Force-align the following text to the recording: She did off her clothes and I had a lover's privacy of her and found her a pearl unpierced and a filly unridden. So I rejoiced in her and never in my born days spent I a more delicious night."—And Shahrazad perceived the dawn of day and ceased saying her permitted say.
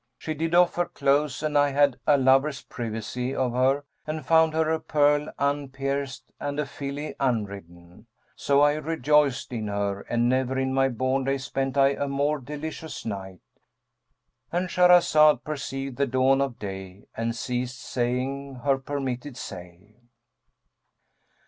She 0.17 0.33
did 0.33 0.55
off 0.55 0.77
her 0.77 0.87
clothes 0.87 1.43
and 1.43 1.55
I 1.55 1.69
had 1.69 1.99
a 2.07 2.17
lover's 2.17 2.63
privacy 2.63 3.35
of 3.35 3.51
her 3.51 3.83
and 4.07 4.25
found 4.25 4.55
her 4.55 4.71
a 4.71 4.79
pearl 4.79 5.31
unpierced 5.37 6.23
and 6.39 6.59
a 6.59 6.65
filly 6.65 7.13
unridden. 7.19 8.07
So 8.35 8.61
I 8.61 8.77
rejoiced 8.77 9.53
in 9.53 9.67
her 9.67 10.01
and 10.09 10.27
never 10.27 10.57
in 10.57 10.73
my 10.73 10.89
born 10.89 11.25
days 11.25 11.45
spent 11.45 11.77
I 11.77 11.89
a 11.89 12.07
more 12.07 12.39
delicious 12.39 13.05
night."—And 13.05 14.69
Shahrazad 14.69 15.43
perceived 15.43 15.97
the 15.97 16.07
dawn 16.07 16.41
of 16.41 16.57
day 16.57 17.05
and 17.15 17.35
ceased 17.35 17.79
saying 17.79 18.61
her 18.63 18.79
permitted 18.79 19.37
say. 19.37 19.97